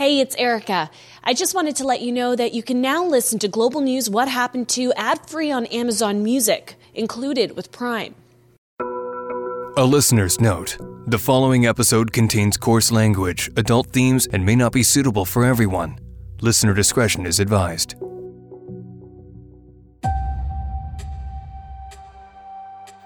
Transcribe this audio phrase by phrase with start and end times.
[0.00, 0.90] Hey, it's Erica.
[1.22, 4.08] I just wanted to let you know that you can now listen to Global News
[4.08, 8.14] What Happened to ad free on Amazon Music, included with Prime.
[9.76, 14.82] A listener's note the following episode contains coarse language, adult themes, and may not be
[14.82, 15.98] suitable for everyone.
[16.40, 17.94] Listener discretion is advised.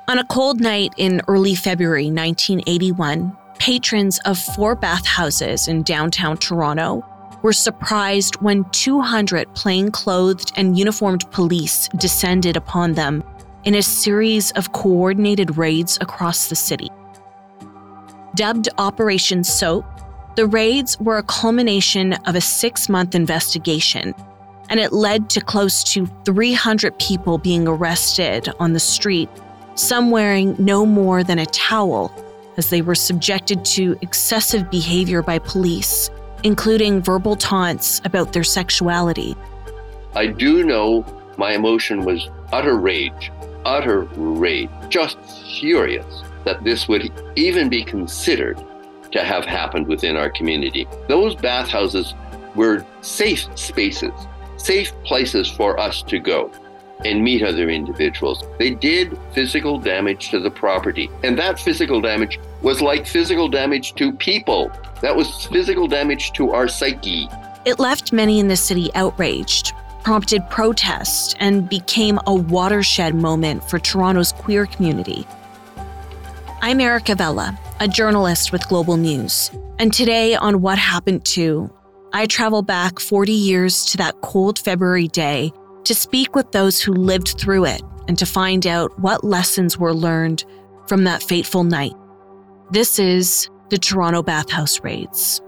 [0.06, 7.02] On a cold night in early February 1981, patrons of four bathhouses in downtown Toronto
[7.40, 13.24] were surprised when 200 plainclothed and uniformed police descended upon them
[13.64, 16.90] in a series of coordinated raids across the city.
[18.34, 19.86] Dubbed Operation Soap,
[20.36, 24.14] the raids were a culmination of a six month investigation,
[24.68, 29.30] and it led to close to 300 people being arrested on the street,
[29.74, 32.12] some wearing no more than a towel
[32.56, 36.10] as they were subjected to excessive behavior by police,
[36.42, 39.36] including verbal taunts about their sexuality.
[40.14, 41.04] I do know
[41.36, 43.32] my emotion was utter rage,
[43.64, 45.18] utter rage, just
[45.60, 48.62] furious that this would even be considered
[49.10, 50.86] to have happened within our community.
[51.08, 52.14] Those bathhouses
[52.54, 54.12] were safe spaces,
[54.56, 56.50] safe places for us to go
[57.04, 58.44] and meet other individuals.
[58.58, 63.94] They did physical damage to the property, and that physical damage was like physical damage
[63.94, 64.70] to people.
[65.02, 67.28] That was physical damage to our psyche.
[67.64, 73.78] It left many in the city outraged, prompted protest, and became a watershed moment for
[73.78, 75.26] Toronto's queer community.
[76.62, 81.70] I'm Erica Vella, a journalist with Global News, and today on What Happened To,
[82.12, 85.52] I travel back 40 years to that cold February day
[85.84, 89.94] to speak with those who lived through it and to find out what lessons were
[89.94, 90.44] learned
[90.86, 91.94] from that fateful night.
[92.70, 95.40] This is the Toronto Bathhouse Raids.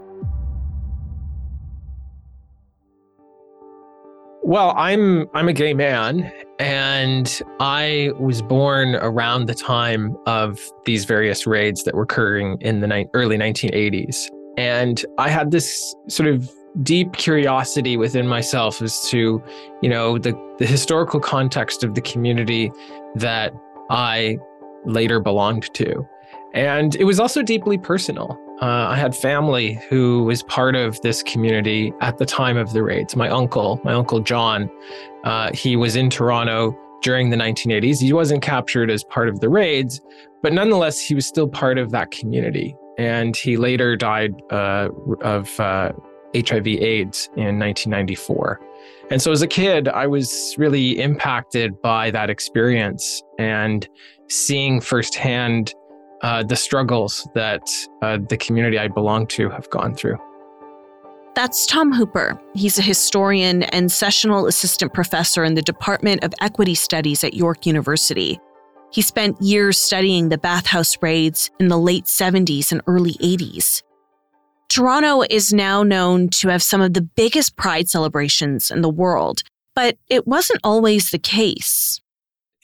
[4.43, 11.03] Well, I'm I'm a gay man and I was born around the time of these
[11.03, 14.29] various raids that were occurring in the ni- early 1980s.
[14.57, 16.49] And I had this sort of
[16.83, 19.43] deep curiosity within myself as to,
[19.81, 22.71] you know, the, the historical context of the community
[23.15, 23.53] that
[23.89, 24.37] I
[24.85, 26.07] later belonged to.
[26.53, 28.39] And it was also deeply personal.
[28.61, 32.81] Uh, I had family who was part of this community at the time of the
[32.81, 33.15] raids.
[33.15, 34.69] My uncle, my uncle John,
[35.23, 38.01] uh, he was in Toronto during the 1980s.
[38.01, 40.01] He wasn't captured as part of the raids,
[40.41, 42.75] but nonetheless, he was still part of that community.
[42.97, 44.89] And he later died uh,
[45.21, 45.59] of
[46.35, 48.59] uh, HIV/AIDS in 1994.
[49.09, 53.87] And so as a kid, I was really impacted by that experience and
[54.27, 55.73] seeing firsthand
[56.21, 57.61] uh, the struggles that
[58.01, 60.17] uh, the community I belong to have gone through.
[61.35, 62.41] That's Tom Hooper.
[62.55, 67.67] He's a historian and sessional assistant professor in the Department of Equity Studies at York
[67.67, 68.39] University.
[68.91, 73.83] He spent years studying the bathhouse raids in the late 70s and early 80s.
[74.77, 79.41] Toronto is now known to have some of the biggest pride celebrations in the world,
[79.73, 81.99] but it wasn't always the case.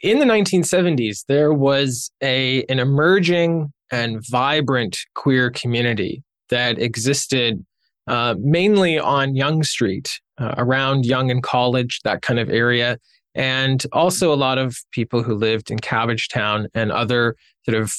[0.03, 7.65] In the 1970s, there was a, an emerging and vibrant queer community that existed
[8.05, 12.99] uh, mainly on Yonge Street, uh, around Yonge and College, that kind of area,
[13.33, 17.35] and also a lot of people who lived in Cabbage Town and other
[17.65, 17.91] sort of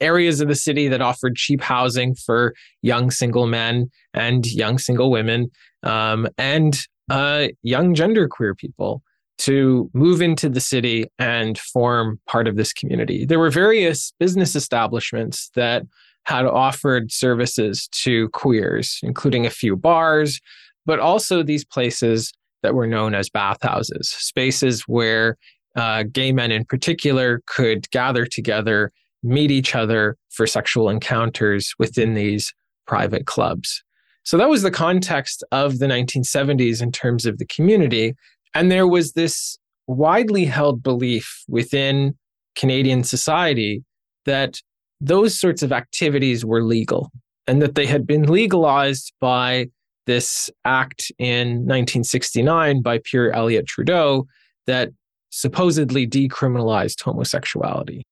[0.00, 5.10] areas of the city that offered cheap housing for young single men and young single
[5.10, 5.50] women
[5.82, 9.02] um, and uh, young genderqueer people
[9.36, 13.24] to move into the city and form part of this community.
[13.24, 15.82] There were various business establishments that
[16.24, 20.40] had offered services to queers, including a few bars,
[20.86, 25.36] but also these places that were known as bathhouses, spaces where
[25.76, 28.92] uh, gay men in particular could gather together
[29.24, 32.52] meet each other for sexual encounters within these
[32.86, 33.82] private clubs.
[34.24, 38.14] So that was the context of the 1970s in terms of the community.
[38.54, 42.16] And there was this widely held belief within
[42.56, 43.82] Canadian society
[44.24, 44.60] that
[45.00, 47.10] those sorts of activities were legal
[47.46, 49.66] and that they had been legalized by
[50.06, 54.26] this act in 1969 by Pierre Elliott Trudeau
[54.66, 54.90] that
[55.30, 58.06] supposedly decriminalized homosexuality.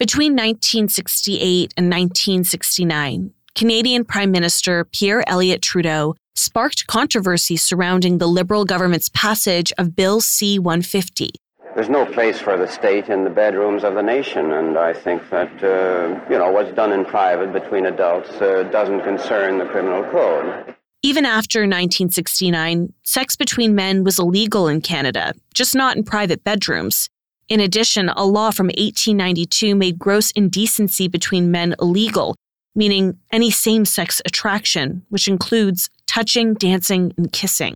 [0.00, 8.64] Between 1968 and 1969, Canadian Prime Minister Pierre Elliott Trudeau sparked controversy surrounding the Liberal
[8.64, 11.32] government's passage of Bill C 150.
[11.74, 15.28] There's no place for the state in the bedrooms of the nation, and I think
[15.28, 20.02] that, uh, you know, what's done in private between adults uh, doesn't concern the criminal
[20.04, 20.74] code.
[21.02, 27.10] Even after 1969, sex between men was illegal in Canada, just not in private bedrooms.
[27.50, 32.36] In addition, a law from 1892 made gross indecency between men illegal,
[32.76, 37.74] meaning any same sex attraction, which includes touching, dancing, and kissing.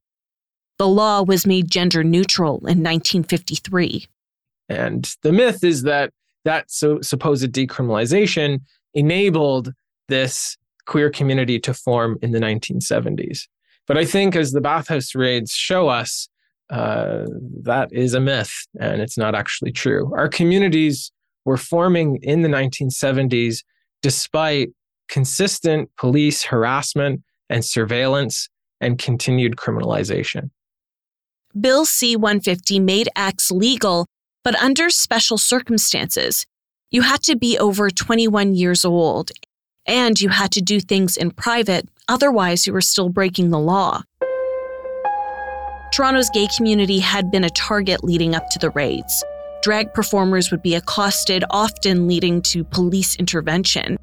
[0.79, 4.07] The law was made gender neutral in 1953.
[4.69, 6.11] And the myth is that
[6.45, 8.61] that so supposed decriminalization
[8.93, 9.73] enabled
[10.09, 10.57] this
[10.87, 13.49] queer community to form in the 1970s.
[13.87, 16.29] But I think as the bathhouse raids show us,
[16.71, 17.25] uh,
[17.63, 20.13] that is a myth and it's not actually true.
[20.15, 21.13] Our communities
[21.45, 23.63] were forming in the 1970s
[24.03, 24.71] despite
[25.09, 28.49] consistent police harassment and surveillance
[28.81, 30.51] and continued criminalization.
[31.59, 34.07] Bill C 150 made acts legal,
[34.43, 36.47] but under special circumstances.
[36.91, 39.31] You had to be over 21 years old
[39.87, 44.03] and you had to do things in private, otherwise, you were still breaking the law.
[45.95, 49.23] Toronto's gay community had been a target leading up to the raids.
[49.63, 53.97] Drag performers would be accosted, often leading to police intervention.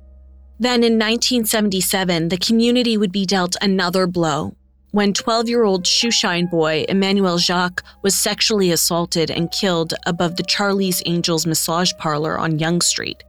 [0.58, 4.56] Then in 1977, the community would be dealt another blow
[4.92, 10.44] when 12 year old shoeshine boy Emanuel Jaques was sexually assaulted and killed above the
[10.44, 13.22] Charlie's Angels massage parlor on Yonge Street.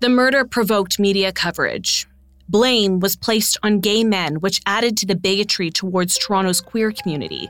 [0.00, 2.06] The murder provoked media coverage.
[2.50, 7.48] Blame was placed on gay men, which added to the bigotry towards Toronto's queer community.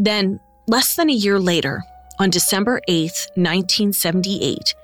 [0.00, 1.82] Then, less than a year later,
[2.18, 3.02] on December 8,
[3.34, 4.74] 1978,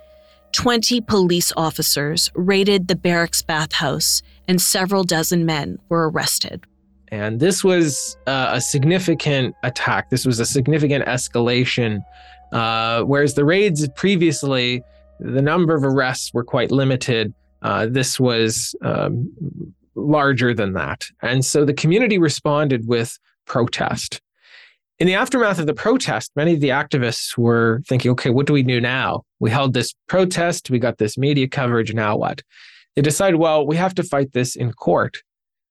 [0.53, 6.65] 20 police officers raided the barracks bathhouse and several dozen men were arrested.
[7.09, 10.11] And this was uh, a significant attack.
[10.11, 12.05] This was a significant escalation.
[12.53, 14.83] Uh, whereas the raids previously
[15.19, 17.33] the number of arrests were quite limited.
[17.63, 19.33] Uh, this was um,
[19.95, 21.07] larger than that.
[21.23, 24.21] And so the community responded with protest.
[24.99, 28.55] In the aftermath of the protest, many of the activists were thinking, okay, what do
[28.55, 29.25] we do now?
[29.41, 32.41] We held this protest, we got this media coverage, now what?
[32.95, 35.19] They decided, well, we have to fight this in court.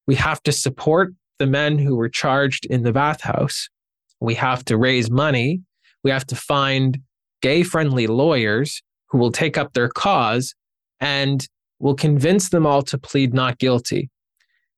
[0.05, 3.67] We have to support the men who were charged in the bathhouse.
[4.19, 5.61] We have to raise money.
[6.03, 6.99] We have to find
[7.41, 10.53] gay friendly lawyers who will take up their cause
[10.99, 11.47] and
[11.79, 14.11] will convince them all to plead not guilty.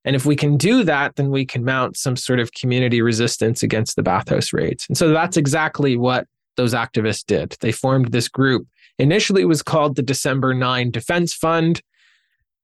[0.08, 3.62] And if we can do that, then we can mount some sort of community resistance
[3.62, 4.86] against the bathhouse raids.
[4.88, 6.26] And so that's exactly what
[6.56, 7.58] those activists did.
[7.60, 8.66] They formed this group.
[9.00, 11.82] Initially, it was called the December 9 Defense Fund.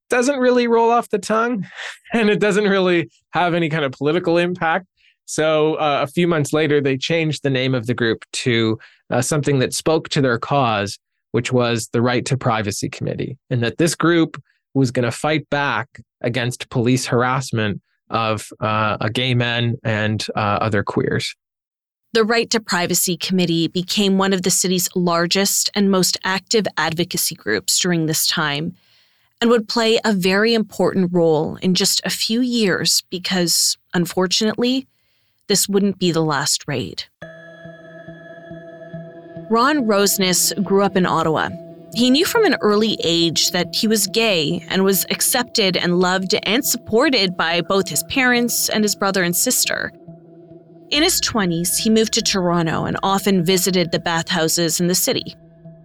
[0.08, 1.66] Doesn't really roll off the tongue,
[2.14, 4.86] and it doesn't really have any kind of political impact.
[5.26, 8.78] So uh, a few months later, they changed the name of the group to
[9.10, 10.98] uh, something that spoke to their cause
[11.34, 14.40] which was the Right to Privacy Committee, and that this group
[14.74, 17.80] was going to fight back against police harassment
[18.10, 21.34] of uh, gay men and uh, other queers.
[22.12, 27.34] The Right to Privacy Committee became one of the city's largest and most active advocacy
[27.34, 28.76] groups during this time
[29.40, 34.86] and would play a very important role in just a few years because, unfortunately,
[35.48, 37.04] this wouldn't be the last raid.
[39.50, 41.50] Ron Rosenes grew up in Ottawa.
[41.94, 46.34] He knew from an early age that he was gay and was accepted and loved
[46.42, 49.92] and supported by both his parents and his brother and sister.
[50.90, 55.34] In his 20s, he moved to Toronto and often visited the bathhouses in the city.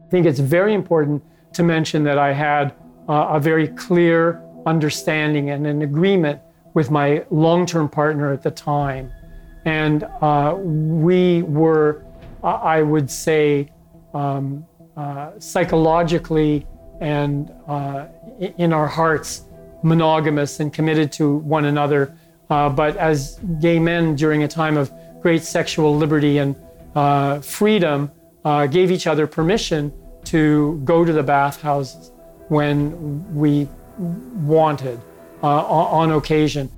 [0.05, 1.23] I think it's very important
[1.53, 2.73] to mention that I had
[3.07, 6.41] uh, a very clear understanding and an agreement
[6.73, 9.11] with my long term partner at the time.
[9.65, 12.03] And uh, we were
[12.43, 13.69] I would say,
[14.13, 14.65] um,
[14.98, 16.65] uh, psychologically
[17.00, 18.08] and uh,
[18.58, 19.46] in our hearts,
[19.84, 22.13] monogamous and committed to one another.
[22.50, 24.91] Uh, but as gay men during a time of
[25.22, 26.55] great sexual liberty and
[26.96, 28.12] uh, freedom,
[28.43, 29.93] uh, gave each other permission
[30.25, 32.12] to go to the bathhouses
[32.48, 33.67] when we
[33.98, 35.00] wanted
[35.41, 36.69] on occasion.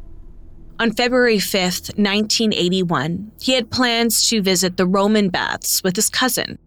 [0.79, 6.57] On February 5th, 1981, he had plans to visit the Roman baths with his cousin.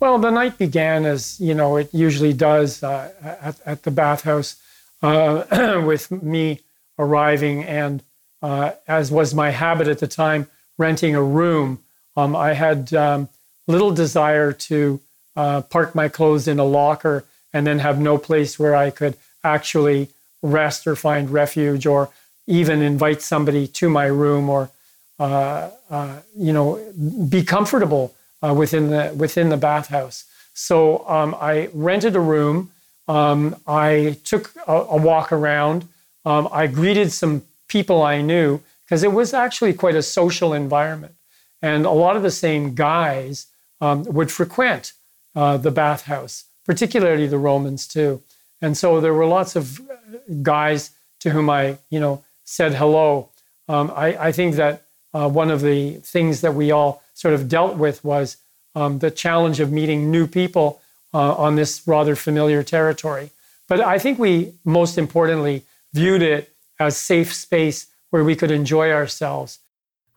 [0.00, 4.56] Well, the night began as, you know, it usually does uh, at, at, the bathhouse
[5.02, 6.60] uh, with me
[6.98, 8.02] arriving and,
[8.42, 10.46] uh, as was my habit at the time,
[10.78, 11.80] renting a room.
[12.16, 13.28] Um, I had um,
[13.66, 15.00] little desire to
[15.36, 19.18] uh, park my clothes in a locker and then have no place where I could
[19.44, 20.08] actually
[20.40, 22.08] rest or find refuge or
[22.46, 24.70] even invite somebody to my room or
[25.18, 26.80] uh, uh, you know
[27.28, 30.24] be comfortable uh, within the within the bathhouse.
[30.54, 32.70] So um, I rented a room.
[33.08, 35.88] Um, I took a, a walk around.
[36.24, 41.14] Um, I greeted some people I knew because it was actually quite a social environment.
[41.62, 43.46] And a lot of the same guys
[43.80, 44.92] um, would frequent
[45.34, 48.22] uh, the bathhouse, particularly the Romans too.
[48.60, 49.80] And so there were lots of
[50.42, 53.30] guys to whom I, you know, said hello.
[53.68, 54.82] Um, I, I, think that
[55.14, 58.38] uh, one of the things that we all sort of dealt with was
[58.74, 60.80] um, the challenge of meeting new people
[61.12, 63.28] uh, on this rather familiar territory.
[63.68, 68.90] But I think we most importantly viewed it as safe space where we could enjoy
[68.90, 69.58] ourselves.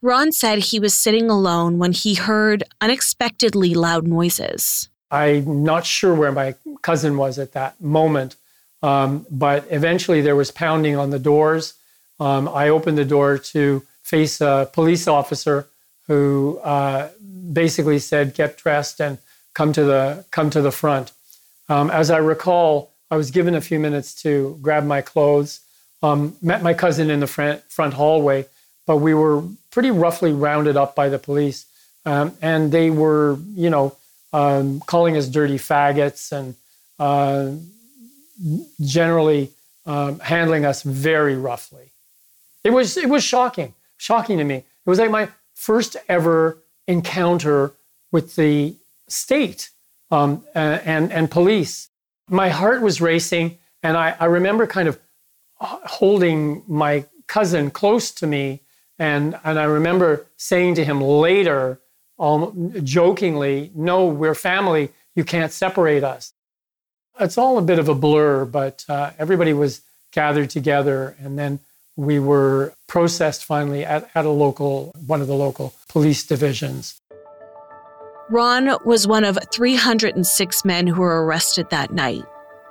[0.02, 4.88] Ron said he was sitting alone when he heard unexpectedly loud noises.
[5.12, 8.38] I'm not sure where my cousin was at that moment,
[8.82, 11.74] um, but eventually there was pounding on the doors.
[12.18, 15.68] Um, I opened the door to face a police officer
[16.14, 17.10] who uh,
[17.52, 19.18] basically said, "Get dressed and
[19.54, 21.12] come to the come to the front."
[21.70, 25.60] Um, as I recall, I was given a few minutes to grab my clothes.
[26.02, 28.46] Um, met my cousin in the front front hallway,
[28.86, 31.66] but we were pretty roughly rounded up by the police,
[32.06, 33.96] um, and they were, you know,
[34.34, 36.56] um, calling us dirty faggots and
[37.00, 37.52] uh,
[38.82, 39.52] generally
[39.86, 41.88] um, handling us very roughly.
[42.64, 44.58] It was it was shocking, shocking to me.
[44.86, 47.74] It was like my first ever encounter
[48.12, 48.76] with the
[49.08, 49.70] state
[50.12, 51.90] um, and and police.
[52.30, 55.00] My heart was racing, and I, I remember kind of
[55.60, 58.62] holding my cousin close to me,
[59.00, 61.80] and and I remember saying to him later
[62.20, 64.92] um, jokingly, no, we're family.
[65.16, 66.34] You can't separate us.
[67.20, 69.82] It's all a bit of a blur, but uh, everybody was
[70.12, 71.16] gathered together.
[71.20, 71.60] And then
[71.96, 77.00] we were processed finally at, at a local, one of the local police divisions.
[78.30, 82.24] Ron was one of 306 men who were arrested that night.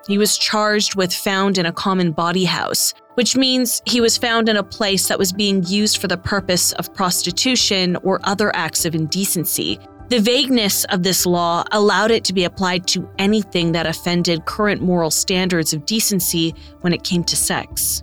[0.09, 4.49] He was charged with found in a common bawdy house, which means he was found
[4.49, 8.85] in a place that was being used for the purpose of prostitution or other acts
[8.85, 9.79] of indecency.
[10.09, 14.83] The vagueness of this law allowed it to be applied to anything that offended current
[14.83, 18.03] moral standards of decency when it came to sex.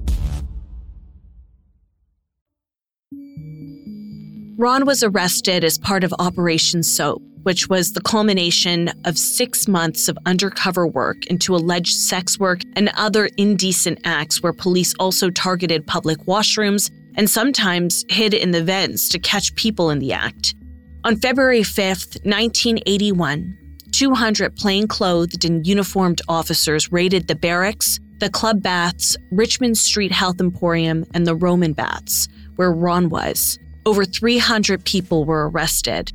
[4.57, 10.07] Ron was arrested as part of Operation Soap which was the culmination of six months
[10.07, 15.87] of undercover work into alleged sex work and other indecent acts where police also targeted
[15.87, 20.55] public washrooms and sometimes hid in the vents to catch people in the act.
[21.03, 23.57] On February 5th, 1981,
[23.91, 31.05] 200 plainclothed and uniformed officers raided the barracks, the club baths, Richmond Street Health Emporium,
[31.13, 33.57] and the Roman baths, where Ron was.
[33.85, 36.11] Over 300 people were arrested,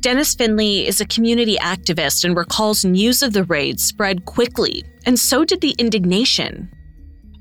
[0.00, 5.18] Dennis Findlay is a community activist and recalls news of the raid spread quickly, and
[5.18, 6.70] so did the indignation.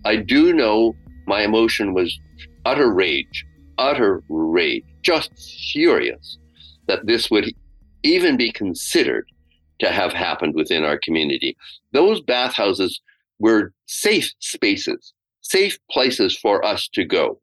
[0.06, 0.96] I do know
[1.28, 2.20] my emotion was
[2.66, 3.46] utter rage,
[3.78, 5.32] utter rage, just
[5.72, 6.40] furious
[6.88, 7.54] that this would
[8.02, 9.28] even be considered
[9.80, 11.56] to have happened within our community.
[11.92, 13.00] Those bathhouses
[13.38, 17.40] were safe spaces, safe places for us to go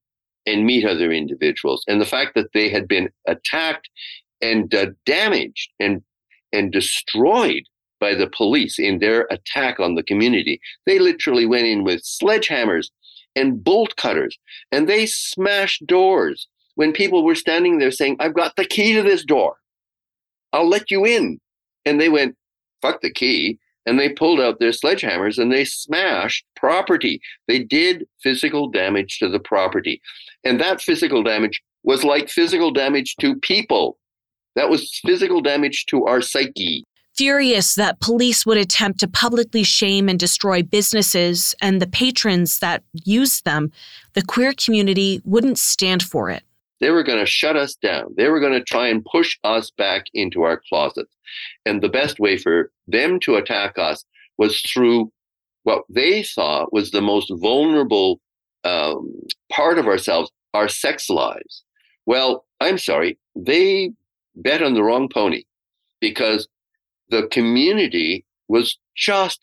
[0.47, 1.85] and meet other individuals.
[1.89, 3.89] And the fact that they had been attacked
[4.41, 6.03] and uh, damaged and
[6.53, 7.65] and destroyed
[8.01, 10.61] by the police in their attack on the community.
[10.87, 12.91] They literally went in with sledgehammers
[13.35, 14.39] and bolt cutters
[14.71, 19.03] and they smashed doors when people were standing there saying, I've got the key to
[19.03, 19.57] this door.
[20.53, 21.41] I'll let you in.
[21.85, 22.37] And they went,
[22.83, 23.59] fuck the key.
[23.87, 27.21] And they pulled out their sledgehammers and they smashed property.
[27.49, 30.01] They did physical damage to the property.
[30.45, 33.99] And that physical damage was like physical damage to people.
[34.57, 36.85] That was physical damage to our psyche.
[37.17, 42.83] Furious that police would attempt to publicly shame and destroy businesses and the patrons that
[43.05, 43.71] used them,
[44.15, 46.43] the queer community wouldn't stand for it.
[46.81, 48.15] They were going to shut us down.
[48.17, 51.15] They were going to try and push us back into our closets.
[51.65, 54.05] And the best way for them to attack us
[54.37, 55.13] was through
[55.63, 58.21] what they thought was the most vulnerable
[58.65, 59.13] um,
[59.51, 61.65] part of ourselves, our sex lives.
[62.07, 63.93] Well, I'm sorry, they
[64.37, 65.45] bet on the wrong pony
[66.01, 66.49] because
[67.11, 69.41] the community was just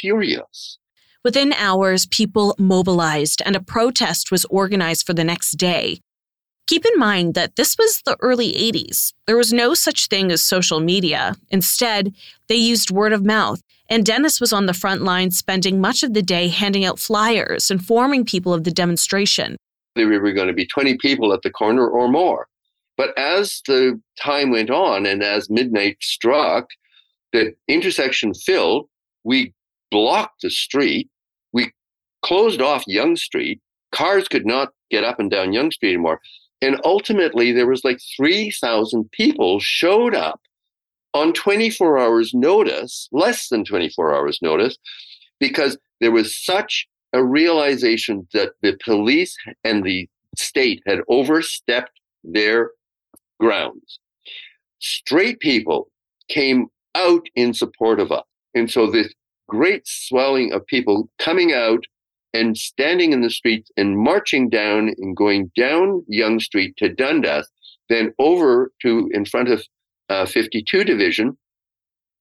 [0.00, 0.78] furious.
[1.24, 6.00] Within hours, people mobilized and a protest was organized for the next day.
[6.66, 9.12] Keep in mind that this was the early 80s.
[9.26, 11.34] There was no such thing as social media.
[11.50, 12.14] Instead,
[12.48, 16.14] they used word of mouth, and Dennis was on the front line spending much of
[16.14, 19.56] the day handing out flyers, informing people of the demonstration.
[19.94, 22.48] There were going to be 20 people at the corner or more.
[22.96, 26.68] But as the time went on and as midnight struck,
[27.32, 28.88] the intersection filled.
[29.24, 29.52] We
[29.90, 31.08] blocked the street.
[31.52, 31.72] We
[32.22, 33.60] closed off Yonge Street.
[33.92, 36.20] Cars could not get up and down Yonge Street anymore.
[36.62, 40.40] And ultimately, there was like 3,000 people showed up
[41.14, 44.76] on 24 hours notice, less than 24 hours notice,
[45.40, 52.72] because there was such a realization that the police and the state had overstepped their
[53.38, 54.00] grounds.
[54.80, 55.88] Straight people
[56.28, 58.24] came out in support of us.
[58.54, 59.12] And so this
[59.48, 61.84] great swelling of people coming out
[62.32, 67.48] and standing in the streets and marching down and going down Yonge Street to Dundas,
[67.88, 69.62] then over to in front of
[70.08, 71.36] uh, 52 Division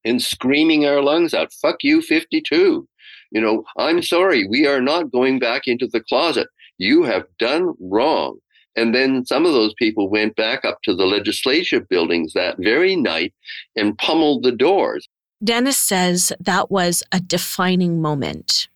[0.06, 2.88] and screaming our lungs out, fuck you, 52.
[3.32, 6.48] You know, I'm sorry, we are not going back into the closet.
[6.78, 8.40] You have done wrong.
[8.76, 12.96] And then some of those people went back up to the legislative buildings that very
[12.96, 13.34] night
[13.76, 15.08] and pummeled the doors.
[15.44, 18.68] Dennis says that was a defining moment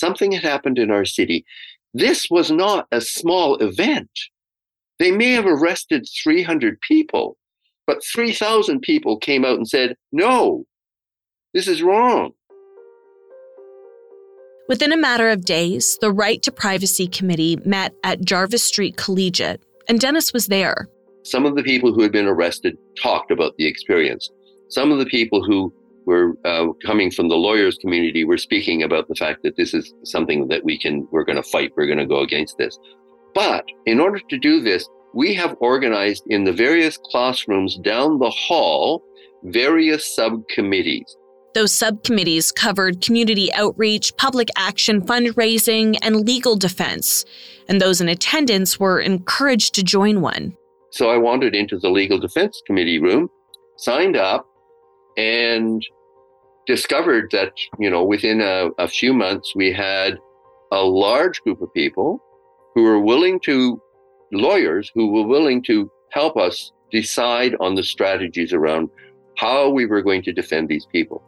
[0.00, 1.44] something had happened in our city.
[1.92, 4.10] This was not a small event.
[4.98, 7.36] They may have arrested 300 people,
[7.90, 10.64] but 3,000 people came out and said, no,
[11.54, 12.30] this is wrong.
[14.68, 19.60] Within a matter of days, the Right to Privacy Committee met at Jarvis Street Collegiate,
[19.88, 20.86] and Dennis was there.
[21.24, 24.30] Some of the people who had been arrested talked about the experience.
[24.68, 25.74] Some of the people who
[26.06, 29.92] we're uh, coming from the lawyers community we're speaking about the fact that this is
[30.04, 32.78] something that we can we're going to fight we're going to go against this
[33.34, 38.30] but in order to do this we have organized in the various classrooms down the
[38.30, 39.02] hall
[39.44, 41.16] various subcommittees
[41.54, 47.24] those subcommittees covered community outreach, public action, fundraising, and legal defense.
[47.68, 50.56] And those in attendance were encouraged to join one.
[50.90, 53.28] So I wandered into the legal defense committee room,
[53.76, 54.46] signed up,
[55.16, 55.84] and
[56.66, 60.18] discovered that you know within a, a, few months we had
[60.70, 62.22] a large group of people
[62.74, 63.80] who were willing to
[64.32, 68.90] lawyers who were willing to help us decide on the strategies around
[69.36, 71.22] how we were going to defend these people.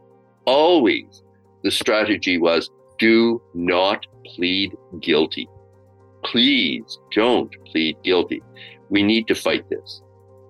[0.45, 1.23] Always
[1.63, 5.49] the strategy was do not plead guilty.
[6.25, 8.43] Please don't plead guilty.
[8.91, 10.03] We need to fight this.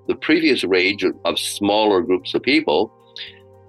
[0.09, 2.93] The previous rage of, of smaller groups of people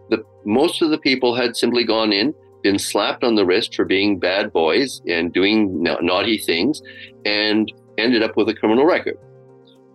[0.10, 3.86] the most of the people had simply gone in, been slapped on the wrist for
[3.86, 6.82] being bad boys and doing na- naughty things,
[7.26, 9.18] and ended up with a criminal record.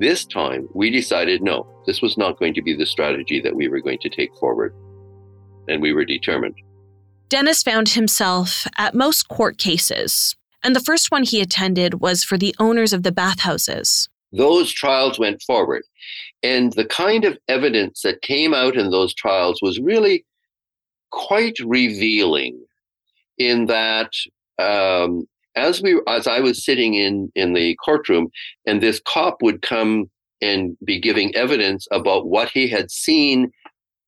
[0.01, 3.69] This time, we decided no, this was not going to be the strategy that we
[3.69, 4.75] were going to take forward.
[5.69, 6.55] And we were determined.
[7.29, 12.39] Dennis found himself at most court cases, and the first one he attended was for
[12.39, 14.09] the owners of the bathhouses.
[14.33, 15.83] Those trials went forward.
[16.43, 20.25] And the kind of evidence that came out in those trials was really
[21.11, 22.61] quite revealing
[23.39, 24.13] in that
[24.59, 25.27] um,
[25.59, 28.29] as we as I was sitting in in the courtroom
[28.67, 33.51] and this cop would come and be giving evidence about what he had seen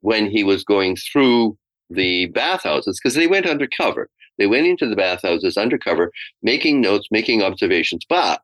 [0.01, 1.57] when he was going through
[1.91, 4.09] the bathhouses because they went undercover.
[4.39, 8.07] They went into the bathhouses undercover, making notes, making observations.
[8.09, 8.41] But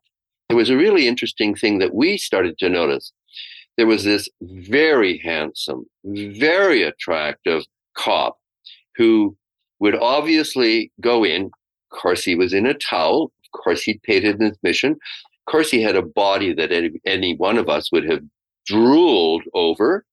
[0.48, 3.12] there was a really interesting thing that we started to notice
[3.76, 7.62] there was this very handsome, very attractive
[7.96, 8.36] cop
[8.96, 9.36] who
[9.80, 11.50] would obviously go in.
[11.96, 13.32] Of course, he was in a towel.
[13.44, 14.92] Of course, he'd paid his admission.
[14.92, 18.22] Of course, he had a body that any, any one of us would have
[18.66, 20.04] drooled over.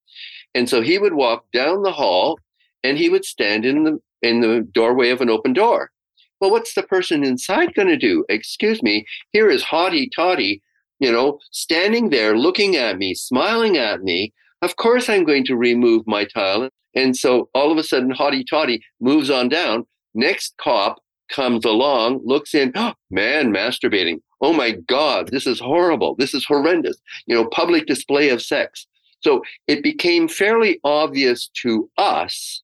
[0.56, 2.40] And so he would walk down the hall
[2.84, 5.92] and he would stand in the in the doorway of an open door.
[6.40, 8.24] Well, what's the person inside going to do?
[8.30, 10.62] Excuse me, here is Hottie Toddy
[11.04, 15.58] you know, standing there looking at me, smiling at me, of course I'm going to
[15.58, 16.70] remove my tile.
[16.96, 19.86] And so all of a sudden, Hottie Toddy moves on down.
[20.14, 21.00] Next cop
[21.34, 24.22] comes along, looks in, oh, man, masturbating.
[24.40, 26.16] Oh my God, this is horrible.
[26.16, 26.98] This is horrendous.
[27.26, 28.88] You know, public display of sex.
[29.22, 32.62] So it became fairly obvious to us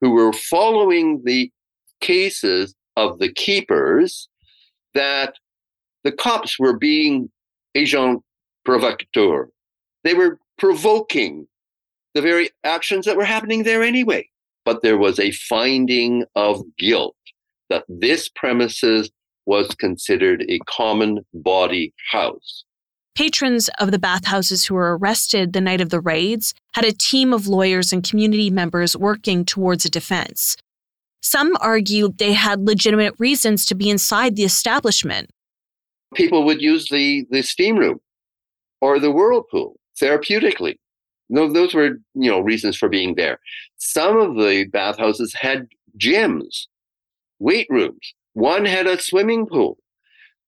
[0.00, 1.50] who were following the
[2.00, 4.28] cases of the keepers
[4.94, 5.34] that
[6.04, 7.30] the cops were being
[7.74, 8.22] agent
[8.64, 9.48] provocateur.
[10.04, 11.46] They were provoking
[12.14, 14.28] the very actions that were happening there anyway.
[14.64, 17.16] But there was a finding of guilt
[17.72, 19.10] that this premises
[19.46, 22.64] was considered a common bawdy house.
[23.14, 27.32] Patrons of the bathhouses who were arrested the night of the raids had a team
[27.32, 30.56] of lawyers and community members working towards a defense.
[31.22, 35.30] Some argued they had legitimate reasons to be inside the establishment.
[36.14, 38.00] People would use the, the steam room
[38.82, 40.76] or the whirlpool therapeutically.
[41.30, 43.38] No, those were, you know, reasons for being there.
[43.78, 46.66] Some of the bathhouses had gyms,
[47.42, 48.14] weight rooms.
[48.34, 49.78] One had a swimming pool.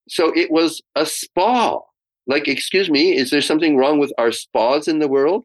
[0.09, 1.81] So it was a spa.
[2.27, 5.45] Like, excuse me, is there something wrong with our spas in the world?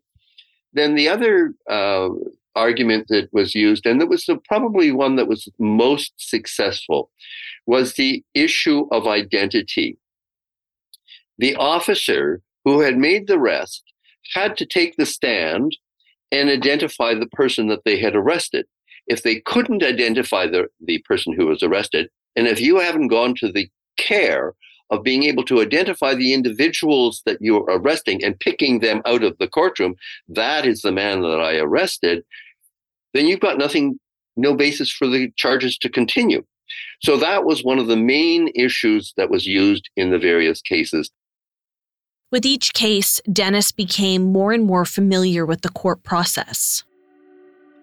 [0.72, 2.10] Then the other uh,
[2.56, 7.10] argument that was used, and that was the, probably one that was most successful,
[7.66, 9.98] was the issue of identity.
[11.38, 13.84] The officer who had made the arrest
[14.36, 15.76] had to take the stand
[16.32, 18.66] and identify the person that they had arrested.
[19.10, 23.36] If they couldn't identify the, the person who was arrested, and if you haven't gone
[23.36, 24.54] to the care
[24.92, 29.38] of being able to identify the individuals that you're arresting and picking them out of
[29.38, 29.96] the courtroom,
[30.28, 32.24] that is the man that I arrested,
[33.14, 34.00] then you've got nothing,
[34.36, 36.44] no basis for the charges to continue.
[37.02, 41.12] So that was one of the main issues that was used in the various cases.
[42.32, 46.84] With each case, Dennis became more and more familiar with the court process.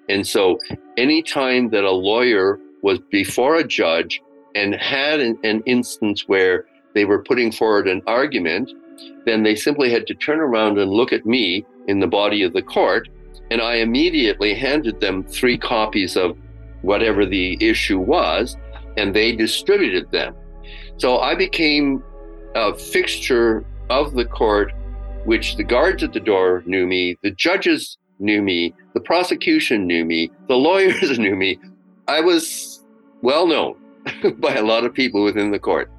[0.09, 0.59] And so,
[0.97, 4.23] anytime that a lawyer was before a judge
[4.55, 8.71] and had an, an, instance where they were putting forward an argument,
[9.25, 12.53] then they simply had to turn around and look at me in the body of
[12.53, 13.09] the court.
[13.51, 16.39] And I immediately handed them three copies of
[16.83, 18.57] whatever the issue was,
[18.97, 20.35] and they distributed them.
[20.99, 22.03] So I became
[22.55, 24.73] a fixture of the court,
[25.25, 30.05] which the guards at the door knew me, the judges knew me, the prosecution knew
[30.05, 31.59] me, the lawyers knew me.
[32.09, 32.85] I was
[33.23, 33.77] well known
[34.39, 35.91] by a lot of people within the court.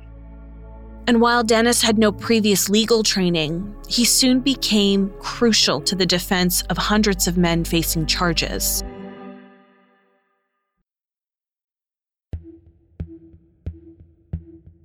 [1.07, 6.63] And while Dennis had no previous legal training, he soon became crucial to the defense
[6.63, 8.83] of hundreds of men facing charges.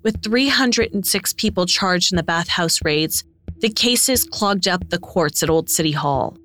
[0.04, 3.24] With 306 people charged in the bathhouse raids,
[3.58, 6.36] the cases clogged up the courts at Old City Hall.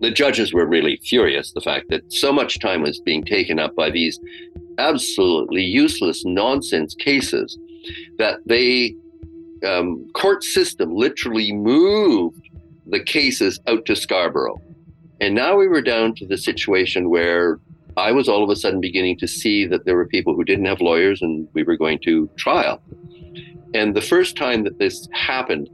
[0.00, 3.74] The judges were really furious, the fact that so much time was being taken up
[3.74, 4.18] by these
[4.78, 7.58] absolutely useless nonsense cases
[8.18, 8.94] that they
[9.66, 12.48] um, court system literally moved
[12.86, 14.60] the cases out to Scarborough.
[15.20, 17.60] And now we were down to the situation where
[17.96, 20.64] I was all of a sudden beginning to see that there were people who didn't
[20.64, 22.82] have lawyers and we were going to trial.
[23.74, 25.68] And the first time that this happened,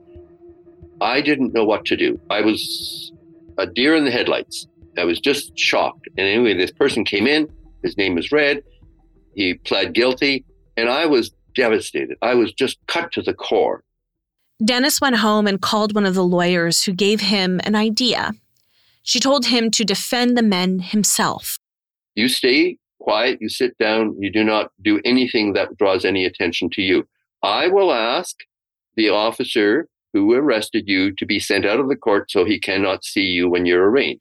[1.01, 2.21] I didn't know what to do.
[2.31, 3.06] I was
[3.59, 4.67] a deer in the headlights.
[4.99, 6.09] I was just shocked.
[6.17, 7.49] And anyway, this person came in,
[7.83, 8.63] his name was Red.
[9.35, 10.45] He pled guilty,
[10.77, 12.17] and I was devastated.
[12.23, 13.83] I was just cut to the core.
[14.65, 18.33] Dennis went home and called one of the lawyers who gave him an idea.
[19.03, 21.59] She told him to defend the men himself.
[22.15, 26.71] You stay quiet, you sit down, you do not do anything that draws any attention
[26.71, 27.07] to you.
[27.43, 28.35] I will ask
[28.97, 29.89] the officer
[30.25, 33.49] who arrested you to be sent out of the court so he cannot see you
[33.49, 34.21] when you're arraigned.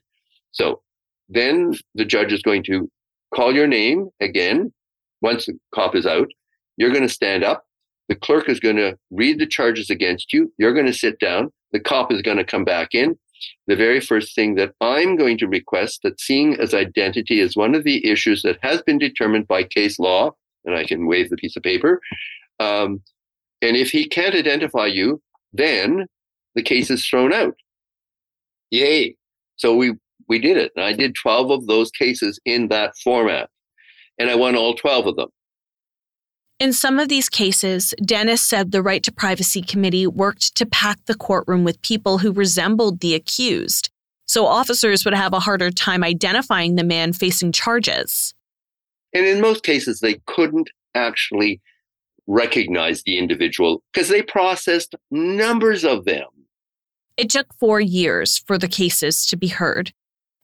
[0.52, 0.82] So
[1.30, 2.90] then the judge is going to
[3.34, 4.74] call your name again
[5.22, 6.28] once the cop is out.
[6.78, 7.66] You're going to stand up.
[8.10, 10.54] The clerk is going to read the charges against you.
[10.58, 11.52] You're going to sit down.
[11.72, 13.18] The cop is going to come back in
[13.68, 17.76] the very first thing that I'm going to request that seeing as identity is one
[17.76, 20.32] of the issues that has been determined by case law,
[20.64, 22.02] and I can wave the piece of paper.
[22.60, 23.02] Um,
[23.62, 25.22] and if he can't identify you,
[25.58, 26.06] then
[26.56, 27.56] the case is thrown out.
[28.72, 29.15] Yay.
[29.58, 29.94] So we,
[30.28, 30.72] we did it.
[30.76, 33.50] And I did 12 of those cases in that format.
[34.18, 35.30] And I won all 12 of them.
[36.58, 41.04] In some of these cases, Dennis said the Right to Privacy Committee worked to pack
[41.06, 43.89] the courtroom with people who resembled the accused,
[44.26, 48.34] so officers would have a harder time identifying the man facing charges.
[49.13, 51.60] And in most cases, they couldn't actually
[52.28, 56.28] recognize the individual because they processed numbers of them.
[57.18, 59.94] It took four years for the cases to be heard.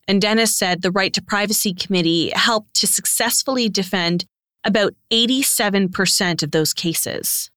[0.08, 4.26] And Dennis said the Right to Privacy Committee helped to successfully defend
[4.64, 7.50] about 87% of those cases.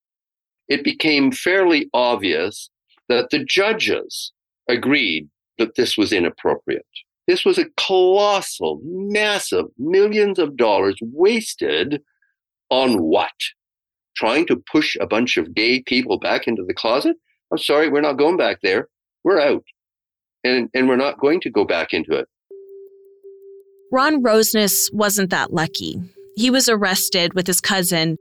[0.69, 2.71] It became fairly obvious
[3.09, 4.33] that the judges
[4.69, 6.87] agreed that this was inappropriate.
[7.27, 12.03] This was a colossal, massive, millions of dollars wasted
[12.71, 13.33] on what?
[14.17, 17.17] Trying to push a bunch of gay people back into the closet?
[17.51, 18.89] I'm sorry, we're not going back there.
[19.25, 19.65] We're out.
[20.45, 22.29] And, and we're not going to go back into it.
[23.91, 26.01] Ron Rosenes wasn't that lucky.
[26.37, 28.19] He was arrested with his cousin,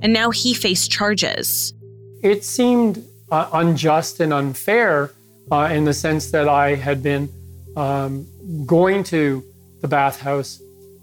[0.00, 1.74] and now he faced charges.
[2.22, 5.10] It seemed uh, unjust and unfair
[5.50, 7.28] uh, in the sense that I had been
[7.76, 8.26] um,
[8.66, 9.44] going to
[9.80, 10.60] the bathhouse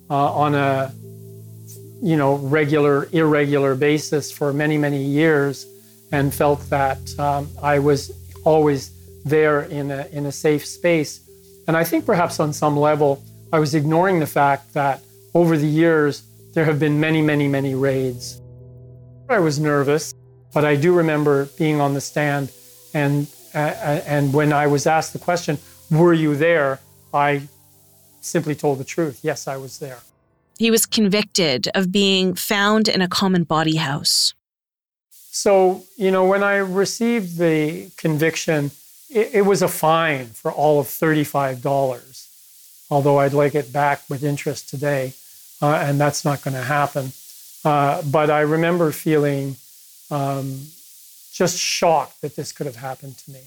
[0.10, 0.92] uh, on a
[2.02, 5.66] you know regular irregular basis for many many years
[6.12, 8.12] and felt that um, I was
[8.46, 8.92] always
[9.26, 11.22] there in a, in a safe space
[11.68, 15.02] and I think perhaps on some level I was ignoring the fact that
[15.34, 18.42] over the years there have been many many many raids
[19.30, 20.14] I was nervous
[20.54, 22.52] but I do remember being on the stand
[22.94, 25.58] and uh, and when I was asked the question
[25.90, 26.80] were you there
[27.14, 27.48] I
[28.28, 29.20] simply told the truth.
[29.24, 30.00] Yes, I was there.
[30.58, 34.34] He was convicted of being found in a common bawdy house.
[35.12, 38.72] So, you know, when I received the conviction,
[39.10, 42.28] it, it was a fine for all of $35,
[42.90, 45.14] although I'd like it back with interest today,
[45.62, 47.12] uh, and that's not going to happen.
[47.64, 49.58] Uh, but I remember feeling
[50.10, 50.68] um,
[51.32, 53.42] just shocked that this could have happened to me.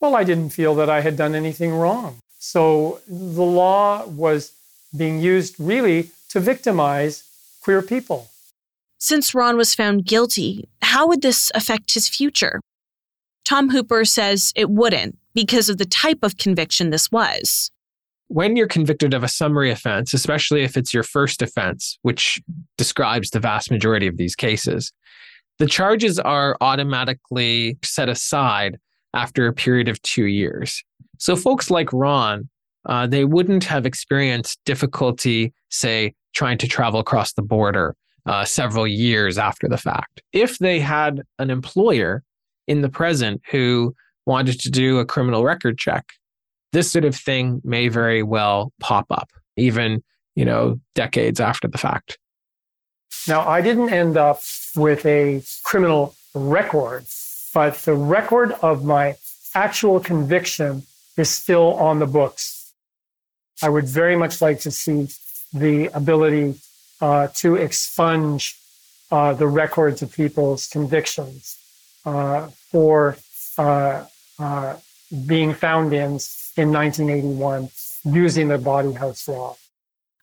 [0.00, 2.18] Well, I didn't feel that I had done anything wrong.
[2.38, 4.52] So the law was
[4.96, 7.24] being used really to victimize
[7.62, 8.28] queer people.
[8.98, 12.60] Since Ron was found guilty, how would this affect his future?
[13.44, 17.70] Tom Hooper says it wouldn't because of the type of conviction this was.
[18.28, 22.40] When you're convicted of a summary offense, especially if it's your first offense, which
[22.76, 24.92] describes the vast majority of these cases,
[25.58, 28.78] the charges are automatically set aside
[29.14, 30.84] after a period of two years.
[31.18, 32.49] So folks like Ron,
[32.86, 37.94] uh, they wouldn't have experienced difficulty, say, trying to travel across the border
[38.26, 40.22] uh, several years after the fact.
[40.32, 42.22] If they had an employer
[42.66, 43.94] in the present who
[44.26, 46.06] wanted to do a criminal record check,
[46.72, 50.02] this sort of thing may very well pop up, even
[50.36, 52.18] you know decades after the fact.
[53.26, 54.40] Now, I didn't end up
[54.76, 57.04] with a criminal record,
[57.52, 59.16] but the record of my
[59.54, 60.84] actual conviction
[61.16, 62.59] is still on the books.
[63.62, 65.08] I would very much like to see
[65.52, 66.54] the ability
[67.00, 68.56] uh, to expunge
[69.10, 71.58] uh, the records of people's convictions
[72.04, 73.16] uh, for
[73.58, 74.04] uh,
[74.38, 74.76] uh,
[75.26, 76.18] being found in
[76.56, 77.68] in 1981
[78.04, 79.56] using the bawdy house law.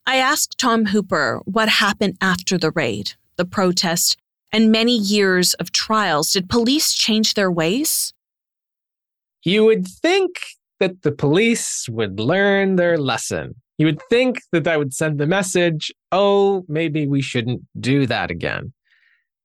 [0.06, 4.16] I asked Tom Hooper what happened after the raid, the protest,
[4.52, 6.32] and many years of trials.
[6.32, 8.14] Did police change their ways?
[9.42, 10.40] You would think
[10.80, 13.54] that the police would learn their lesson.
[13.78, 18.30] You would think that that would send the message oh, maybe we shouldn't do that
[18.30, 18.72] again.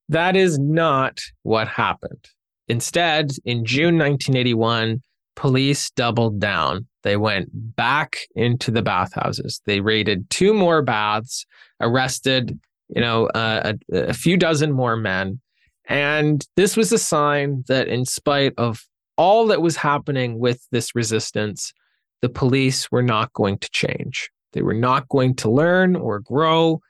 [0.10, 2.30] That is not what happened.
[2.68, 5.02] Instead, in June 1981,
[5.36, 6.88] police doubled down.
[7.04, 9.62] They went back into the bathhouses.
[9.66, 11.46] They raided two more baths,
[11.82, 12.58] arrested,
[12.90, 15.42] you know, uh, a, a few dozen more men.
[15.86, 18.86] And this was a sign that, in spite of
[19.18, 21.74] all that was happening with this resistance,
[22.22, 24.30] the police were not going to change.
[24.54, 26.82] They were not going to learn or grow.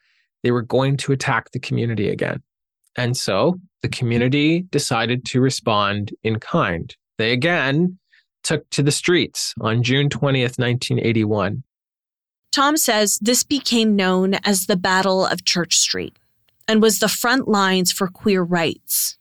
[0.44, 2.42] They were going to attack the community again.
[2.96, 6.96] And so the community decided to respond in kind.
[7.18, 7.98] They again
[8.44, 11.64] took to the streets on June 20th, 1981.
[12.52, 16.16] Tom says this became known as the Battle of Church Street
[16.68, 19.18] and was the front lines for queer rights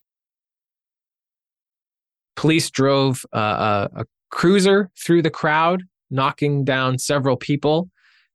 [2.37, 7.89] police drove uh, a, a cruiser through the crowd, knocking down several people.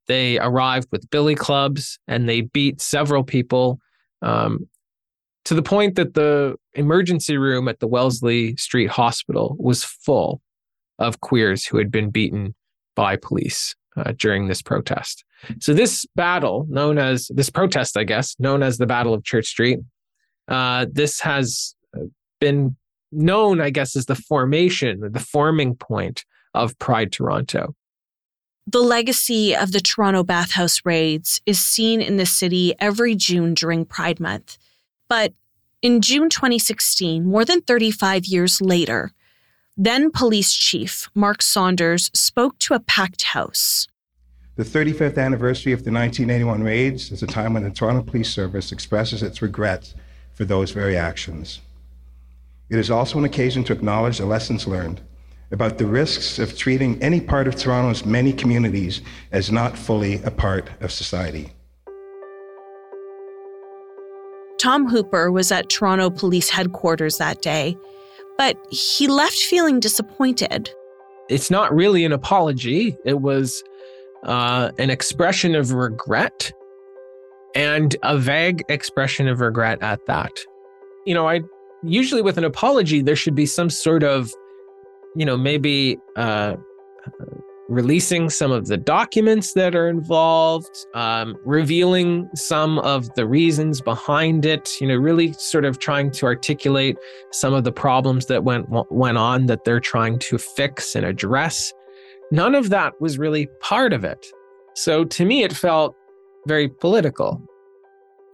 [0.06, 3.78] They arrived with billy clubs and they beat several people
[4.22, 4.68] um,
[5.44, 10.40] to the point that the emergency room at the Wellesley Street Hospital was full
[10.98, 12.54] of queers who had been beaten
[12.96, 15.24] by police uh, during this protest.
[15.60, 19.46] So, this battle, known as this protest, I guess, known as the Battle of Church
[19.46, 19.78] Street,
[20.48, 22.06] uh, this has uh,
[22.40, 22.76] been
[23.12, 27.74] known, I guess, as the formation, the forming point of Pride Toronto.
[28.66, 33.86] The legacy of the Toronto bathhouse raids is seen in the city every June during
[33.86, 34.58] Pride Month.
[35.08, 35.32] But
[35.80, 39.12] in June 2016, more than 35 years later,
[39.76, 43.86] then police chief Mark Saunders spoke to a packed house.
[44.56, 48.72] The 35th anniversary of the 1981 raids is a time when the Toronto Police Service
[48.72, 49.94] expresses its regret
[50.34, 51.60] for those very actions.
[52.70, 55.00] It is also an occasion to acknowledge the lessons learned
[55.50, 59.00] about the risks of treating any part of Toronto's many communities
[59.32, 61.52] as not fully a part of society.
[64.58, 67.76] Tom Hooper was at Toronto Police Headquarters that day,
[68.36, 70.70] but he left feeling disappointed.
[71.30, 73.62] It's not really an apology, it was
[74.24, 76.52] uh, an expression of regret
[77.54, 80.32] and a vague expression of regret at that.
[81.06, 81.40] You know, I
[81.82, 84.32] usually with an apology, there should be some sort of,
[85.16, 86.56] you know, maybe uh,
[87.68, 94.46] releasing some of the documents that are involved, um, revealing some of the reasons behind
[94.46, 96.96] it, you know, really sort of trying to articulate
[97.30, 101.72] some of the problems that went went on that they're trying to fix and address.
[102.30, 104.26] None of that was really part of it.
[104.74, 105.94] So to me, it felt
[106.46, 107.42] very political.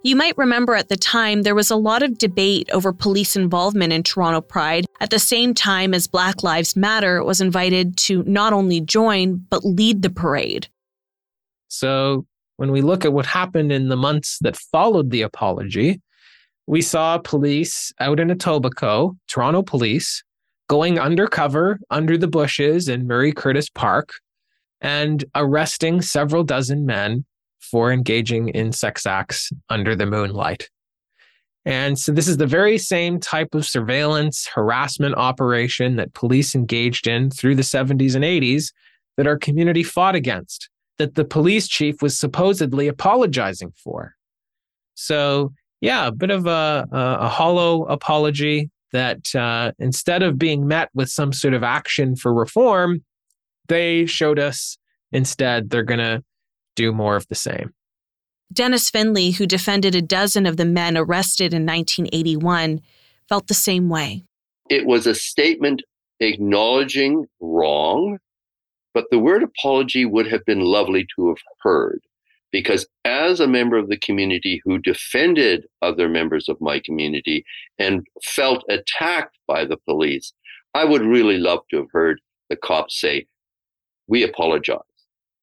[0.04, 3.90] You might remember at the time there was a lot of debate over police involvement
[3.90, 8.52] in Toronto Pride at the same time as Black Lives Matter was invited to not
[8.52, 10.68] only join, but lead the parade.
[11.68, 12.26] So,
[12.58, 16.02] when we look at what happened in the months that followed the apology,
[16.66, 20.22] we saw police out in Etobicoke, Toronto police,
[20.68, 24.10] going undercover under the bushes in Marie Curtis Park
[24.82, 27.24] and arresting several dozen men
[27.70, 30.68] for engaging in sex acts under the moonlight.
[31.64, 37.06] And so, this is the very same type of surveillance harassment operation that police engaged
[37.06, 38.72] in through the 70s and 80s
[39.16, 44.14] that our community fought against, that the police chief was supposedly apologizing for.
[44.94, 50.68] So, yeah, a bit of a, a, a hollow apology that uh, instead of being
[50.68, 53.04] met with some sort of action for reform,
[53.68, 54.76] they showed us
[55.12, 56.22] instead they're going to
[56.74, 57.72] do more of the same.
[58.52, 62.80] Dennis Findlay, who defended a dozen of the men arrested in 1981,
[63.28, 64.22] felt the same way.
[64.70, 65.82] It was a statement
[66.20, 68.18] acknowledging wrong,
[68.92, 72.00] but the word apology would have been lovely to have heard.
[72.52, 77.44] Because as a member of the community who defended other members of my community
[77.80, 80.32] and felt attacked by the police,
[80.72, 83.26] I would really love to have heard the cops say,
[84.06, 84.78] We apologize.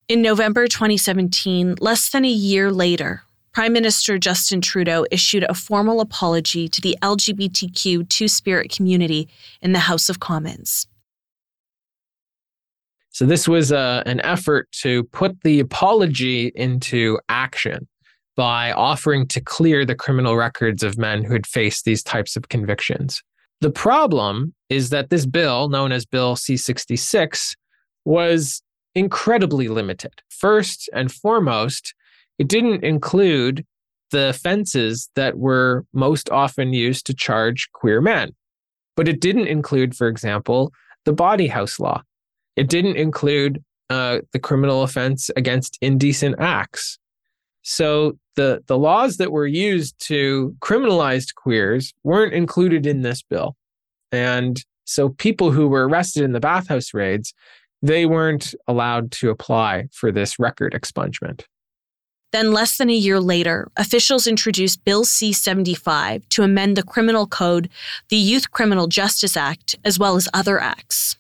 [0.08, 6.02] In November 2017, less than a year later, Prime Minister Justin Trudeau issued a formal
[6.02, 9.28] apology to the LGBTQ Two Spirit community
[9.62, 10.88] in the House of Commons.
[13.10, 17.88] So, this was uh, an effort to put the apology into action
[18.38, 22.48] by offering to clear the criminal records of men who had faced these types of
[22.48, 23.22] convictions.
[23.60, 27.56] The problem is that this bill, known as Bill C 66,
[28.06, 28.64] was
[28.96, 30.22] incredibly limited.
[30.30, 31.94] First and foremost,
[32.38, 33.66] it didn't include
[34.12, 38.32] the offenses that were most often used to charge queer men.
[38.96, 40.74] But it didn't include, for example,
[41.06, 42.04] the bawdy house law.
[42.56, 46.98] It didn't include uh, the criminal offense against indecent acts.
[47.64, 53.56] So the, the laws that were used to criminalize queers weren't included in this bill.
[54.12, 57.34] And so people who were arrested in the bathhouse raids
[57.82, 61.44] they weren't allowed to apply for this record expungement.
[62.32, 67.28] Then, less than a year later, officials introduced Bill C 75 to amend the criminal
[67.28, 67.70] code,
[68.10, 71.18] the Youth Criminal Justice Act, as well as other acts.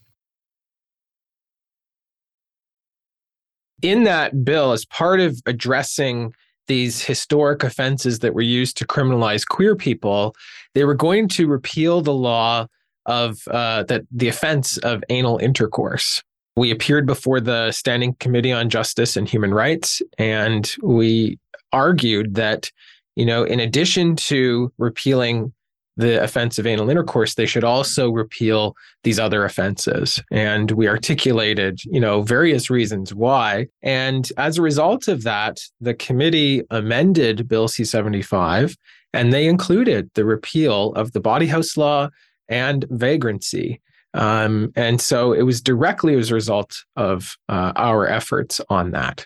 [3.82, 6.34] In that bill, as part of addressing
[6.67, 10.36] these historic offenses that were used to criminalize queer people,
[10.76, 12.67] they were going to repeal the law
[13.06, 16.21] of uh, that the offense of anal intercourse.
[16.56, 21.40] We appeared before the Standing Committee on Justice and Human Rights, and we
[21.72, 22.72] argued that,
[23.16, 25.54] you know, in addition to repealing
[25.98, 30.22] the offense of anal intercourse, they should also repeal these other offenses.
[30.32, 33.68] And we articulated, you know, various reasons why.
[33.82, 38.76] And as a result of that, the committee amended Bill C 75
[39.14, 42.10] and they included the repeal of the bawdy house law
[42.48, 43.82] and vagrancy.
[44.13, 49.26] Um, and so it was directly as a result of uh, our efforts on that.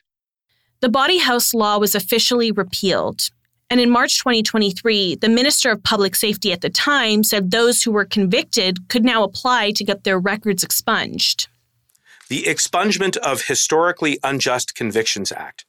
[0.82, 3.30] The bawdy House law was officially repealed.
[3.72, 7.92] And in March 2023, the Minister of Public Safety at the time said those who
[7.92, 11.48] were convicted could now apply to get their records expunged.
[12.30, 15.66] The Expungement of Historically Unjust Convictions Act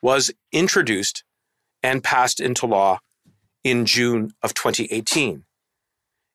[0.00, 1.24] was introduced
[1.82, 3.00] and passed into law
[3.64, 5.44] in June of 2018.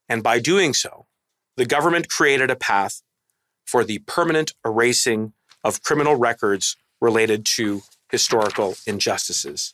[0.07, 1.04] And by doing so,
[1.57, 3.01] the government created a path
[3.65, 5.33] for the permanent erasing
[5.63, 7.81] of criminal records related to
[8.11, 9.73] historical injustices.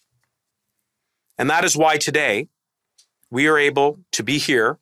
[1.38, 2.48] And that is why today
[3.30, 4.80] we are able to be here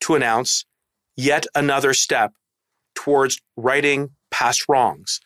[0.00, 0.64] to announce
[1.16, 2.32] yet another step
[2.94, 5.20] towards righting past wrongs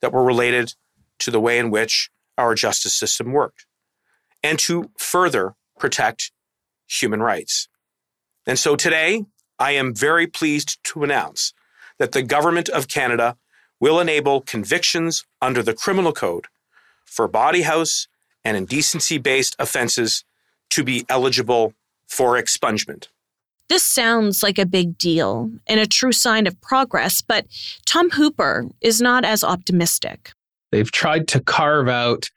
[0.00, 0.74] that were related
[1.18, 3.66] to the way in which our justice system worked
[4.42, 6.32] and to further protect
[6.86, 7.68] human rights.
[8.46, 9.24] And so today,
[9.58, 11.52] I am very pleased to announce
[11.98, 13.36] that the Government of Canada
[13.80, 16.46] will enable convictions under the Criminal Code
[17.04, 18.08] for bawdy house
[18.44, 20.24] and indecency based offenses
[20.70, 21.72] to be eligible
[22.06, 23.08] for expungement.
[23.68, 27.46] This sounds like a big deal and a true sign of progress, but
[27.86, 30.32] Tom Hooper is not as optimistic.
[30.70, 32.30] They've tried to carve out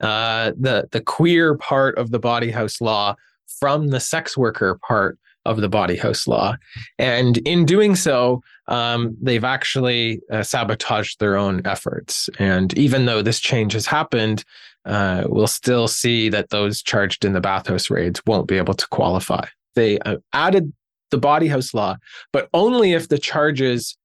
[0.00, 3.16] uh, the the queer part of the bawdy house law
[3.46, 6.56] from the sex worker part of the bawdy house law,
[6.98, 12.28] and in doing so, um, they've actually uh, sabotaged their own efforts.
[12.38, 14.44] And even though this change has happened,
[14.84, 18.86] uh, we'll still see that those charged in the bathhouse raids won't be able to
[18.88, 19.46] qualify.
[19.74, 20.72] They uh, added
[21.10, 21.96] the bawdy house law,
[22.32, 23.96] but only if the charges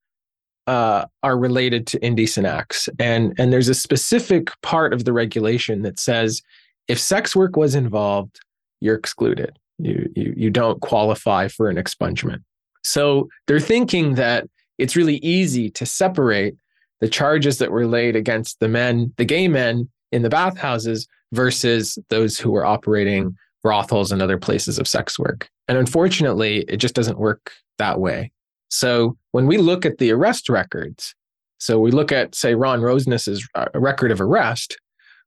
[0.67, 2.87] uh, are related to indecent acts.
[2.99, 6.41] And, and there's a specific part of the regulation that says
[6.87, 8.39] if sex work was involved,
[8.79, 9.57] you're excluded.
[9.79, 12.43] You, you, you don't qualify for an expungement.
[12.83, 14.47] So they're thinking that
[14.77, 16.55] it's really easy to separate
[17.01, 21.97] the charges that were laid against the men, the gay men in the bathhouses versus
[22.09, 25.49] those who were operating brothels and other places of sex work.
[25.67, 28.31] And unfortunately, it just doesn't work that way.
[28.69, 31.15] So when we look at the arrest records,
[31.57, 34.77] so we look at, say, Ron Rosenes's uh, record of arrest,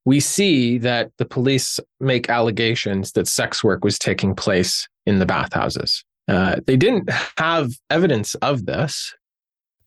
[0.07, 5.27] we see that the police make allegations that sex work was taking place in the
[5.27, 6.05] bathhouses.
[6.29, 9.15] Uh, they didn't have evidence of this.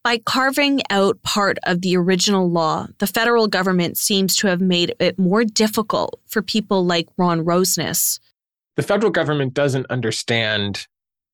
[0.03, 4.93] By carving out part of the original law, the federal government seems to have made
[4.99, 8.20] it more difficult for people like Ron Rosenes.
[8.76, 10.88] The federal government doesn't understand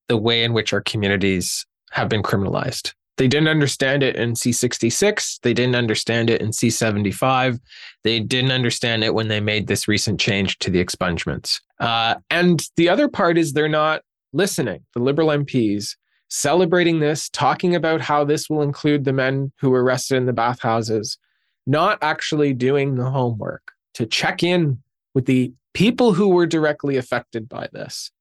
[0.07, 2.93] the way in which our communities have been criminalized.
[3.17, 5.39] They didn't understand it in C66.
[5.41, 7.59] They didn't understand it in C75.
[8.03, 11.61] They didn't understand it when they made this recent change to the expungements.
[11.79, 14.01] Uh, and the other part is they're not
[14.33, 14.81] listening.
[14.93, 15.95] The Liberal MPs
[16.29, 20.33] celebrating this, talking about how this will include the men who were arrested in the
[20.33, 21.17] bathhouses,
[21.65, 24.81] not actually doing the homework to check in
[25.13, 28.11] with the people who were directly affected by this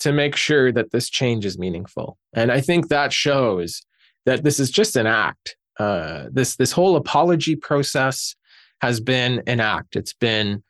[0.00, 2.18] to make sure that this change is meaningful.
[2.32, 3.82] And I think that shows
[4.26, 5.56] that this is just an act.
[5.78, 8.34] Uh, this this whole apology process
[8.80, 9.96] has been an act.
[9.96, 10.62] It's been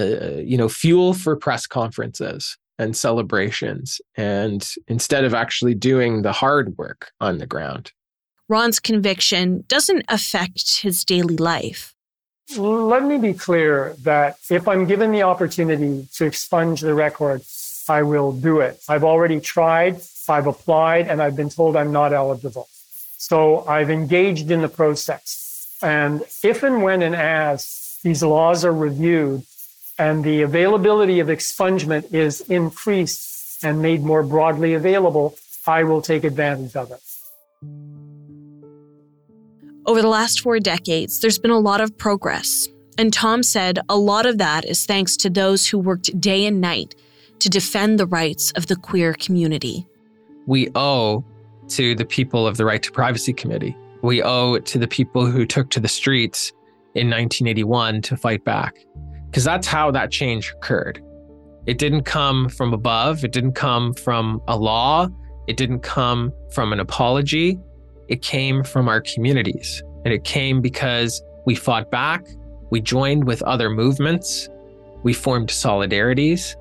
[0.00, 6.32] uh, you know fuel for press conferences and celebrations, and instead of actually doing the
[6.32, 7.92] hard work on the ground.
[8.48, 11.94] Ron's conviction doesn't affect his daily life.
[12.56, 17.42] Let me be clear that if I'm given the opportunity to expunge the record,
[17.88, 18.80] I will do it.
[18.88, 22.68] I've already tried, I've applied, and I've been told I'm not eligible.
[23.18, 25.76] So I've engaged in the process.
[25.82, 29.42] And if and when and as these laws are reviewed
[29.98, 36.22] and the availability of expungement is increased and made more broadly available, I will take
[36.24, 37.00] advantage of it.
[39.84, 42.68] Over the last four decades, there's been a lot of progress.
[42.98, 46.60] And Tom said a lot of that is thanks to those who worked day and
[46.60, 46.94] night
[47.40, 49.86] to defend the rights of the queer community.
[50.46, 51.24] We owe
[51.70, 53.76] to the people of the Right to Privacy Committee.
[54.02, 56.52] We owe it to the people who took to the streets
[56.94, 58.76] in 1981 to fight back,
[59.26, 61.02] because that's how that change occurred.
[61.66, 65.08] It didn't come from above, it didn't come from a law,
[65.48, 67.58] it didn't come from an apology.
[68.08, 69.82] It came from our communities.
[70.04, 72.26] And it came because we fought back,
[72.70, 74.48] we joined with other movements,
[75.02, 76.54] we formed solidarities,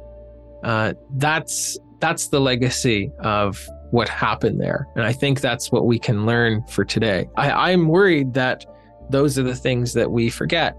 [0.63, 5.99] uh, that's that's the legacy of what happened there, and I think that's what we
[5.99, 7.29] can learn for today.
[7.37, 8.65] I, I'm worried that
[9.09, 10.75] those are the things that we forget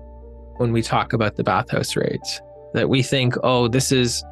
[0.59, 2.42] when we talk about the bathhouse raids.
[2.74, 4.22] That we think, oh, this is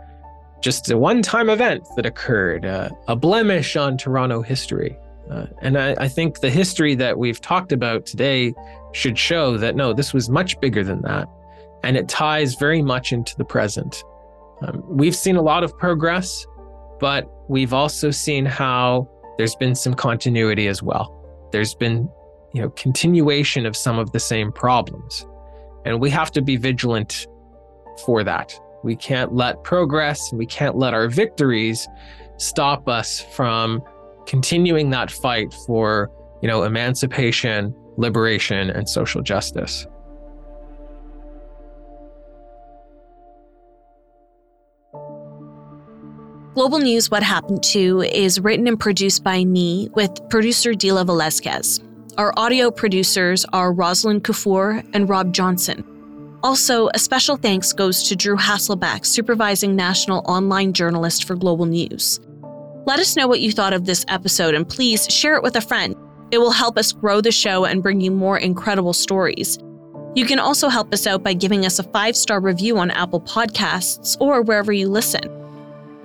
[0.60, 4.98] just a one-time event that occurred, uh, a blemish on Toronto history.
[5.30, 8.54] Uh, and I, I, think the history that we've talked about today
[8.92, 11.28] should show that no, this was much bigger than that.
[11.82, 14.04] And it ties very much into the present.
[14.62, 16.46] Um, we've seen a lot of progress,
[17.00, 21.12] but we've also seen how there's been some continuity as well.
[21.52, 22.08] There's been,
[22.52, 25.26] you know, continuation of some of the same problems.
[25.84, 27.26] And we have to be vigilant
[28.04, 28.58] for that.
[28.82, 31.86] We can't let progress and we can't let our victories
[32.38, 33.82] stop us from
[34.26, 36.10] continuing that fight for,
[36.42, 39.86] you know, emancipation, liberation, and social justice.
[46.56, 51.82] Global News What Happened To is written and produced by me with producer Dila Velazquez.
[52.16, 55.84] Our audio producers are Rosalind Kafur and Rob Johnson.
[56.42, 62.20] Also, a special thanks goes to Drew Hasselback, supervising national online journalist for Global News.
[62.86, 65.60] Let us know what you thought of this episode and please share it with a
[65.60, 65.94] friend.
[66.30, 69.58] It will help us grow the show and bring you more incredible stories.
[70.14, 73.20] You can also help us out by giving us a five star review on Apple
[73.20, 75.35] Podcasts or wherever you listen.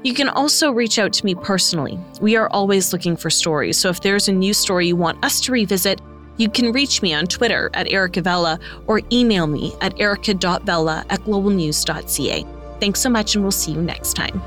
[0.03, 1.99] You can also reach out to me personally.
[2.21, 5.39] We are always looking for stories, so if there's a new story you want us
[5.41, 6.01] to revisit,
[6.37, 11.19] you can reach me on Twitter at Erica Vella or email me at erica.vella at
[11.21, 12.45] globalnews.ca.
[12.79, 14.41] Thanks so much, and we'll see you next time.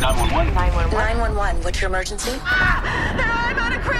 [0.00, 0.54] Nine one one.
[0.54, 0.90] Nine one one.
[0.92, 1.62] Nine one one.
[1.64, 2.30] What's your emergency?
[2.44, 3.35] Ah, I'm